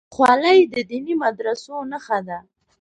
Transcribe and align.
خولۍ 0.13 0.59
د 0.73 0.75
دیني 0.89 1.13
مدرسو 1.23 1.75
نښه 1.91 2.19
ده. 2.27 2.39